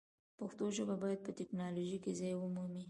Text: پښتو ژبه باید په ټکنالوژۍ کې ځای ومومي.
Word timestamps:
پښتو 0.37 0.65
ژبه 0.77 0.95
باید 1.03 1.19
په 1.25 1.31
ټکنالوژۍ 1.39 1.97
کې 2.03 2.11
ځای 2.19 2.33
ومومي. 2.37 2.79